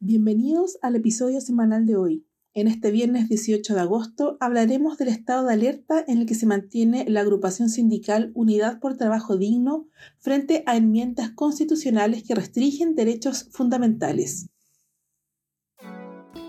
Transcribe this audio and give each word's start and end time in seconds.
Bienvenidos 0.00 0.78
al 0.80 0.94
episodio 0.94 1.40
semanal 1.40 1.84
de 1.84 1.96
hoy. 1.96 2.24
En 2.54 2.68
este 2.68 2.92
viernes 2.92 3.28
18 3.28 3.74
de 3.74 3.80
agosto 3.80 4.36
hablaremos 4.38 4.96
del 4.96 5.08
estado 5.08 5.44
de 5.44 5.54
alerta 5.54 6.04
en 6.06 6.18
el 6.18 6.26
que 6.26 6.36
se 6.36 6.46
mantiene 6.46 7.04
la 7.08 7.22
agrupación 7.22 7.68
sindical 7.68 8.30
Unidad 8.34 8.78
por 8.78 8.96
Trabajo 8.96 9.36
Digno 9.36 9.88
frente 10.20 10.62
a 10.66 10.76
enmiendas 10.76 11.30
constitucionales 11.30 12.22
que 12.22 12.36
restringen 12.36 12.94
derechos 12.94 13.48
fundamentales. 13.50 14.46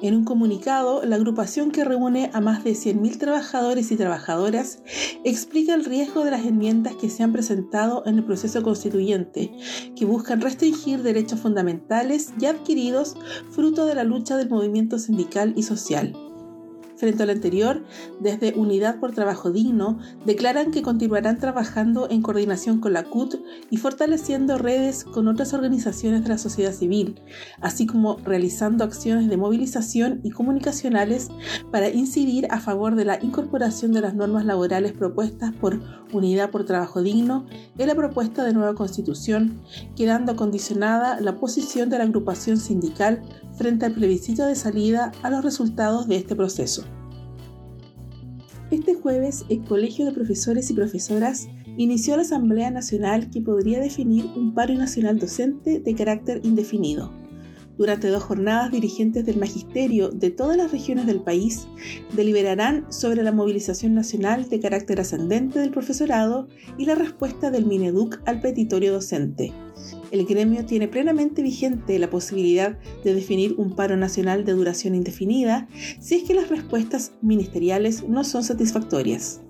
En 0.00 0.14
un 0.14 0.24
comunicado, 0.24 1.04
la 1.04 1.16
agrupación 1.16 1.72
que 1.72 1.84
reúne 1.84 2.30
a 2.32 2.40
más 2.40 2.62
de 2.62 2.72
100.000 2.72 3.18
trabajadores 3.18 3.90
y 3.90 3.96
trabajadoras 3.96 4.80
explica 5.24 5.74
el 5.74 5.84
riesgo 5.84 6.24
de 6.24 6.30
las 6.30 6.46
enmiendas 6.46 6.94
que 6.94 7.10
se 7.10 7.24
han 7.24 7.32
presentado 7.32 8.04
en 8.06 8.18
el 8.18 8.24
proceso 8.24 8.62
constituyente, 8.62 9.50
que 9.96 10.04
buscan 10.04 10.40
restringir 10.40 11.02
derechos 11.02 11.40
fundamentales 11.40 12.32
ya 12.38 12.50
adquiridos 12.50 13.16
fruto 13.50 13.86
de 13.86 13.96
la 13.96 14.04
lucha 14.04 14.36
del 14.36 14.48
movimiento 14.48 15.00
sindical 15.00 15.52
y 15.56 15.64
social. 15.64 16.27
Frente 16.98 17.22
a 17.22 17.26
lo 17.26 17.32
anterior, 17.32 17.84
desde 18.18 18.54
Unidad 18.54 18.98
por 18.98 19.12
Trabajo 19.12 19.52
Digno 19.52 20.00
declaran 20.26 20.72
que 20.72 20.82
continuarán 20.82 21.38
trabajando 21.38 22.10
en 22.10 22.22
coordinación 22.22 22.80
con 22.80 22.92
la 22.92 23.04
CUT 23.04 23.36
y 23.70 23.76
fortaleciendo 23.76 24.58
redes 24.58 25.04
con 25.04 25.28
otras 25.28 25.54
organizaciones 25.54 26.24
de 26.24 26.30
la 26.30 26.38
sociedad 26.38 26.72
civil, 26.72 27.20
así 27.60 27.86
como 27.86 28.16
realizando 28.24 28.82
acciones 28.82 29.28
de 29.28 29.36
movilización 29.36 30.20
y 30.24 30.30
comunicacionales 30.30 31.28
para 31.70 31.88
incidir 31.88 32.48
a 32.50 32.58
favor 32.58 32.96
de 32.96 33.04
la 33.04 33.22
incorporación 33.22 33.92
de 33.92 34.00
las 34.00 34.16
normas 34.16 34.44
laborales 34.44 34.92
propuestas 34.92 35.54
por 35.54 35.80
Unidad 36.12 36.50
por 36.50 36.64
Trabajo 36.64 37.02
Digno 37.02 37.46
en 37.76 37.86
la 37.86 37.94
propuesta 37.94 38.44
de 38.44 38.52
nueva 38.52 38.74
constitución, 38.74 39.60
quedando 39.96 40.36
condicionada 40.36 41.20
la 41.20 41.36
posición 41.36 41.90
de 41.90 41.98
la 41.98 42.04
agrupación 42.04 42.56
sindical 42.58 43.22
frente 43.56 43.86
al 43.86 43.92
plebiscito 43.92 44.46
de 44.46 44.54
salida 44.54 45.12
a 45.22 45.30
los 45.30 45.44
resultados 45.44 46.08
de 46.08 46.16
este 46.16 46.36
proceso. 46.36 46.84
Este 48.70 48.94
jueves, 48.94 49.44
el 49.48 49.64
Colegio 49.64 50.04
de 50.04 50.12
Profesores 50.12 50.70
y 50.70 50.74
Profesoras 50.74 51.48
inició 51.78 52.16
la 52.16 52.22
Asamblea 52.22 52.70
Nacional 52.70 53.30
que 53.30 53.40
podría 53.40 53.80
definir 53.80 54.26
un 54.36 54.52
paro 54.52 54.74
nacional 54.74 55.18
docente 55.18 55.80
de 55.80 55.94
carácter 55.94 56.40
indefinido. 56.44 57.12
Durante 57.78 58.08
dos 58.08 58.24
jornadas, 58.24 58.72
dirigentes 58.72 59.24
del 59.24 59.38
magisterio 59.38 60.08
de 60.08 60.30
todas 60.30 60.56
las 60.56 60.72
regiones 60.72 61.06
del 61.06 61.20
país 61.20 61.68
deliberarán 62.12 62.92
sobre 62.92 63.22
la 63.22 63.30
movilización 63.30 63.94
nacional 63.94 64.48
de 64.48 64.58
carácter 64.58 65.00
ascendente 65.00 65.60
del 65.60 65.70
profesorado 65.70 66.48
y 66.76 66.86
la 66.86 66.96
respuesta 66.96 67.52
del 67.52 67.66
Mineduc 67.66 68.20
al 68.26 68.40
petitorio 68.40 68.92
docente 68.92 69.52
el 70.10 70.24
gremio 70.24 70.64
tiene 70.64 70.88
plenamente 70.88 71.42
vigente 71.42 71.98
la 71.98 72.10
posibilidad 72.10 72.78
de 73.04 73.14
definir 73.14 73.54
un 73.58 73.74
paro 73.74 73.96
nacional 73.96 74.44
de 74.44 74.52
duración 74.52 74.94
indefinida 74.94 75.68
si 76.00 76.16
es 76.16 76.22
que 76.24 76.34
las 76.34 76.48
respuestas 76.48 77.12
ministeriales 77.20 78.08
no 78.08 78.24
son 78.24 78.44
satisfactorias. 78.44 79.40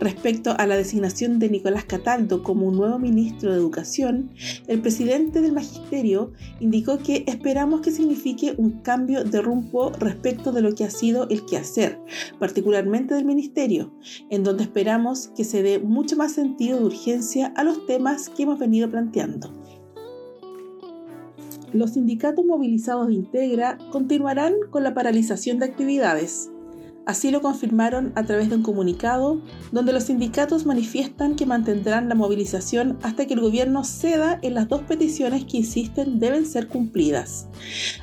Respecto 0.00 0.54
a 0.58 0.66
la 0.66 0.76
designación 0.76 1.38
de 1.38 1.48
Nicolás 1.48 1.84
Cataldo 1.84 2.42
como 2.42 2.66
un 2.66 2.76
nuevo 2.76 2.98
ministro 2.98 3.52
de 3.52 3.58
Educación, 3.58 4.30
el 4.66 4.80
presidente 4.80 5.40
del 5.40 5.52
Magisterio 5.52 6.32
indicó 6.60 6.98
que 6.98 7.24
esperamos 7.26 7.80
que 7.80 7.92
signifique 7.92 8.54
un 8.56 8.82
cambio 8.82 9.24
de 9.24 9.40
rumbo 9.40 9.90
respecto 9.90 10.52
de 10.52 10.62
lo 10.62 10.74
que 10.74 10.84
ha 10.84 10.90
sido 10.90 11.28
el 11.28 11.44
quehacer, 11.44 12.00
particularmente 12.38 13.14
del 13.14 13.24
Ministerio, 13.24 13.94
en 14.28 14.42
donde 14.42 14.64
esperamos 14.64 15.28
que 15.36 15.44
se 15.44 15.62
dé 15.62 15.78
mucho 15.78 16.16
más 16.16 16.32
sentido 16.32 16.78
de 16.78 16.86
urgencia 16.86 17.52
a 17.56 17.64
los 17.64 17.86
temas 17.86 18.28
que 18.28 18.42
hemos 18.42 18.58
venido 18.58 18.90
planteando. 18.90 19.63
Los 21.74 21.94
sindicatos 21.94 22.44
movilizados 22.44 23.08
de 23.08 23.14
Integra 23.14 23.78
continuarán 23.90 24.54
con 24.70 24.84
la 24.84 24.94
paralización 24.94 25.58
de 25.58 25.66
actividades. 25.66 26.52
Así 27.04 27.32
lo 27.32 27.42
confirmaron 27.42 28.12
a 28.14 28.22
través 28.22 28.48
de 28.48 28.54
un 28.54 28.62
comunicado 28.62 29.42
donde 29.72 29.92
los 29.92 30.04
sindicatos 30.04 30.66
manifiestan 30.66 31.34
que 31.34 31.46
mantendrán 31.46 32.08
la 32.08 32.14
movilización 32.14 32.96
hasta 33.02 33.26
que 33.26 33.34
el 33.34 33.40
gobierno 33.40 33.82
ceda 33.82 34.38
en 34.42 34.54
las 34.54 34.68
dos 34.68 34.82
peticiones 34.82 35.46
que 35.46 35.56
insisten 35.56 36.20
deben 36.20 36.46
ser 36.46 36.68
cumplidas. 36.68 37.48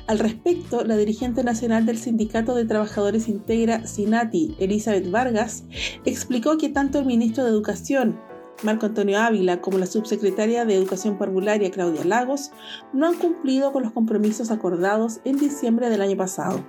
Al 0.06 0.18
respecto, 0.18 0.84
la 0.84 0.98
dirigente 0.98 1.42
nacional 1.42 1.86
del 1.86 1.96
Sindicato 1.96 2.54
de 2.54 2.66
Trabajadores 2.66 3.26
Integra, 3.26 3.86
Sinati, 3.86 4.54
Elizabeth 4.60 5.10
Vargas, 5.10 5.64
explicó 6.04 6.58
que 6.58 6.68
tanto 6.68 6.98
el 6.98 7.06
ministro 7.06 7.42
de 7.42 7.50
Educación, 7.50 8.20
Marco 8.62 8.86
Antonio 8.86 9.18
Ávila 9.18 9.60
como 9.60 9.78
la 9.78 9.86
subsecretaria 9.86 10.64
de 10.64 10.76
Educación 10.76 11.18
Parvularia 11.18 11.70
Claudia 11.70 12.04
Lagos 12.04 12.52
no 12.92 13.06
han 13.06 13.14
cumplido 13.14 13.72
con 13.72 13.82
los 13.82 13.92
compromisos 13.92 14.50
acordados 14.50 15.20
en 15.24 15.36
diciembre 15.38 15.90
del 15.90 16.02
año 16.02 16.16
pasado. 16.16 16.64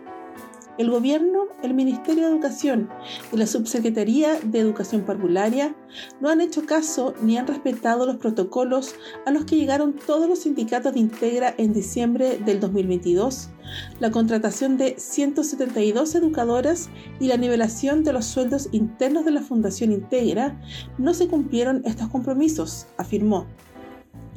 El 0.80 0.90
gobierno, 0.90 1.44
el 1.62 1.76
Ministerio 1.76 2.24
de 2.24 2.32
Educación 2.32 2.90
y 3.32 3.38
la 3.38 3.46
Subsecretaría 3.46 4.40
de 4.40 4.58
Educación 4.58 5.04
Parvularia 5.04 5.76
no 6.20 6.30
han 6.30 6.42
hecho 6.42 6.66
caso 6.66 7.14
ni 7.22 7.38
han 7.38 7.46
respetado 7.46 8.08
los 8.08 8.18
protocolos 8.18 8.96
a 9.28 9.32
los 9.32 9.46
que 9.46 9.56
llegaron 9.56 9.94
todos 9.94 10.28
los 10.28 10.40
sindicatos 10.40 10.94
de 10.94 11.00
Integra 11.00 11.54
en 11.60 11.74
diciembre 11.74 12.40
del 12.40 12.60
2022, 12.60 13.50
la 14.00 14.10
contratación 14.10 14.78
de 14.78 14.96
172 14.98 16.16
educadoras 16.16 16.90
y 17.20 17.28
la 17.28 17.38
nivelación 17.38 18.04
de 18.04 18.14
los 18.14 18.26
sueldos 18.26 18.70
internos 18.72 19.26
de 19.26 19.32
la 19.32 19.42
Fundación 19.42 19.92
Integra, 19.92 20.60
no 20.98 21.14
se 21.14 21.28
cumplieron 21.28 21.84
estos 21.86 22.10
compromisos, 22.10 22.88
afirmó. 22.98 23.46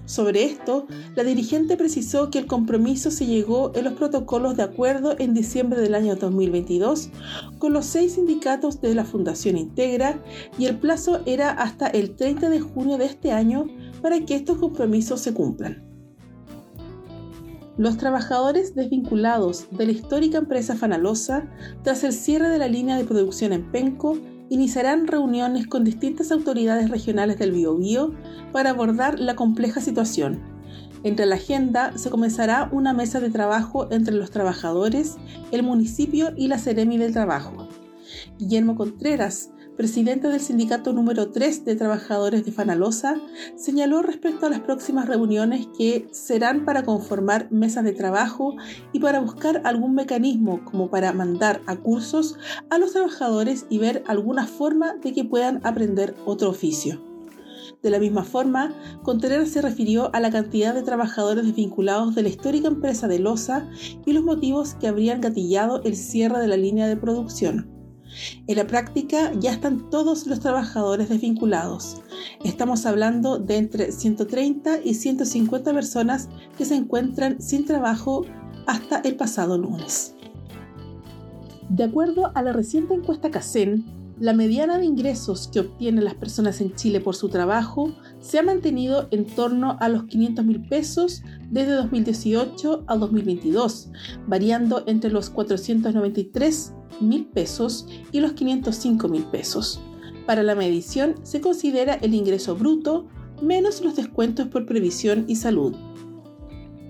Sobre 0.06 0.44
esto, 0.44 0.86
la 1.16 1.24
dirigente 1.24 1.76
precisó 1.76 2.30
que 2.30 2.38
el 2.38 2.46
compromiso 2.46 3.10
se 3.10 3.26
llegó 3.26 3.72
en 3.74 3.84
los 3.84 3.94
protocolos 3.94 4.56
de 4.56 4.62
acuerdo 4.62 5.16
en 5.18 5.34
diciembre 5.34 5.80
del 5.80 5.96
año 5.96 6.14
2022 6.14 7.10
con 7.58 7.72
los 7.72 7.86
seis 7.86 8.12
sindicatos 8.14 8.80
de 8.80 8.94
la 8.94 9.04
Fundación 9.04 9.58
Integra 9.58 10.22
y 10.58 10.66
el 10.66 10.78
plazo 10.78 11.22
era 11.26 11.50
hasta 11.50 11.88
el 11.88 12.14
30 12.14 12.50
de 12.50 12.60
junio 12.60 12.98
de 12.98 13.06
este 13.06 13.32
año 13.32 13.66
para 14.00 14.24
que 14.24 14.36
estos 14.36 14.58
compromisos 14.58 15.20
se 15.20 15.34
cumplan. 15.34 15.84
Los 17.76 17.98
trabajadores 17.98 18.76
desvinculados 18.76 19.66
de 19.72 19.86
la 19.86 19.92
histórica 19.92 20.38
empresa 20.38 20.76
Fanalosa, 20.76 21.50
tras 21.82 22.04
el 22.04 22.12
cierre 22.12 22.48
de 22.48 22.58
la 22.58 22.68
línea 22.68 22.96
de 22.96 23.04
producción 23.04 23.52
en 23.52 23.70
Penco, 23.72 24.16
iniciarán 24.48 25.06
reuniones 25.06 25.66
con 25.66 25.84
distintas 25.84 26.30
autoridades 26.30 26.90
regionales 26.90 27.38
del 27.38 27.52
Biobío 27.52 28.14
para 28.52 28.70
abordar 28.70 29.18
la 29.18 29.34
compleja 29.36 29.80
situación. 29.80 30.40
Entre 31.02 31.26
la 31.26 31.36
agenda 31.36 31.96
se 31.96 32.10
comenzará 32.10 32.68
una 32.72 32.92
mesa 32.92 33.20
de 33.20 33.30
trabajo 33.30 33.90
entre 33.92 34.14
los 34.14 34.30
trabajadores, 34.30 35.16
el 35.52 35.62
municipio 35.62 36.32
y 36.36 36.48
la 36.48 36.58
Ceremi 36.58 36.98
del 36.98 37.12
Trabajo. 37.12 37.68
Guillermo 38.38 38.76
Contreras, 38.76 39.50
presidente 39.76 40.28
del 40.28 40.40
sindicato 40.40 40.92
número 40.92 41.30
3 41.30 41.64
de 41.64 41.76
trabajadores 41.76 42.44
de 42.44 42.52
Fanalosa, 42.52 43.20
señaló 43.56 44.02
respecto 44.02 44.46
a 44.46 44.50
las 44.50 44.60
próximas 44.60 45.06
reuniones 45.06 45.68
que 45.76 46.08
serán 46.12 46.64
para 46.64 46.82
conformar 46.82 47.52
mesas 47.52 47.84
de 47.84 47.92
trabajo 47.92 48.56
y 48.92 49.00
para 49.00 49.20
buscar 49.20 49.60
algún 49.64 49.94
mecanismo 49.94 50.64
como 50.64 50.90
para 50.90 51.12
mandar 51.12 51.60
a 51.66 51.76
cursos 51.76 52.38
a 52.70 52.78
los 52.78 52.92
trabajadores 52.92 53.66
y 53.68 53.78
ver 53.78 54.02
alguna 54.06 54.46
forma 54.46 54.94
de 54.94 55.12
que 55.12 55.24
puedan 55.24 55.60
aprender 55.64 56.14
otro 56.24 56.48
oficio. 56.48 57.04
De 57.82 57.90
la 57.90 57.98
misma 57.98 58.24
forma, 58.24 58.74
Contreras 59.02 59.50
se 59.50 59.60
refirió 59.60 60.10
a 60.14 60.20
la 60.20 60.30
cantidad 60.30 60.74
de 60.74 60.82
trabajadores 60.82 61.44
desvinculados 61.44 62.14
de 62.14 62.22
la 62.22 62.30
histórica 62.30 62.68
empresa 62.68 63.06
de 63.08 63.18
Loza 63.18 63.68
y 64.06 64.12
los 64.12 64.24
motivos 64.24 64.74
que 64.74 64.88
habrían 64.88 65.20
gatillado 65.20 65.82
el 65.84 65.96
cierre 65.96 66.40
de 66.40 66.48
la 66.48 66.56
línea 66.56 66.88
de 66.88 66.96
producción. 66.96 67.75
En 68.46 68.56
la 68.56 68.66
práctica 68.66 69.32
ya 69.38 69.52
están 69.52 69.90
todos 69.90 70.26
los 70.26 70.40
trabajadores 70.40 71.08
desvinculados. 71.08 72.02
Estamos 72.44 72.86
hablando 72.86 73.38
de 73.38 73.56
entre 73.56 73.92
130 73.92 74.80
y 74.84 74.94
150 74.94 75.72
personas 75.72 76.28
que 76.56 76.64
se 76.64 76.74
encuentran 76.74 77.40
sin 77.40 77.64
trabajo 77.64 78.24
hasta 78.66 78.98
el 79.00 79.16
pasado 79.16 79.58
lunes. 79.58 80.14
De 81.68 81.84
acuerdo 81.84 82.30
a 82.34 82.42
la 82.42 82.52
reciente 82.52 82.94
encuesta 82.94 83.30
CACEN, 83.30 83.84
la 84.18 84.32
mediana 84.32 84.78
de 84.78 84.86
ingresos 84.86 85.48
que 85.48 85.60
obtienen 85.60 86.04
las 86.04 86.14
personas 86.14 86.60
en 86.60 86.74
Chile 86.74 87.00
por 87.00 87.14
su 87.14 87.28
trabajo 87.28 87.92
se 88.26 88.40
ha 88.40 88.42
mantenido 88.42 89.06
en 89.12 89.24
torno 89.24 89.76
a 89.80 89.88
los 89.88 90.04
500 90.04 90.44
mil 90.44 90.60
pesos 90.66 91.22
desde 91.48 91.72
2018 91.72 92.84
a 92.88 92.96
2022, 92.96 93.90
variando 94.26 94.82
entre 94.88 95.10
los 95.10 95.30
493 95.30 96.74
mil 97.00 97.26
pesos 97.26 97.86
y 98.10 98.18
los 98.18 98.32
505 98.32 99.08
mil 99.08 99.22
pesos. 99.26 99.80
Para 100.26 100.42
la 100.42 100.56
medición 100.56 101.14
se 101.22 101.40
considera 101.40 101.94
el 101.94 102.14
ingreso 102.14 102.56
bruto 102.56 103.06
menos 103.40 103.80
los 103.80 103.94
descuentos 103.94 104.48
por 104.48 104.66
previsión 104.66 105.24
y 105.28 105.36
salud. 105.36 105.76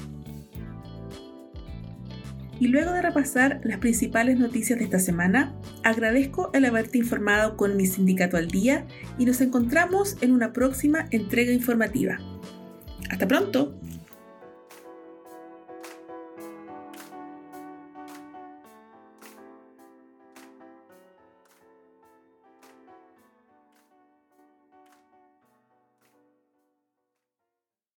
Y 2.59 2.67
luego 2.67 2.91
de 2.93 3.01
repasar 3.01 3.61
las 3.63 3.79
principales 3.79 4.37
noticias 4.39 4.77
de 4.79 4.85
esta 4.85 4.99
semana, 4.99 5.53
agradezco 5.83 6.49
el 6.53 6.63
haberte 6.65 6.97
informado 6.97 7.57
con 7.57 7.75
mi 7.75 7.85
sindicato 7.87 8.37
al 8.37 8.47
día 8.47 8.85
y 9.17 9.25
nos 9.25 9.41
encontramos 9.41 10.15
en 10.21 10.31
una 10.31 10.53
próxima 10.53 11.07
entrega 11.11 11.51
informativa. 11.51 12.19
Hasta 13.09 13.27
pronto. 13.27 13.75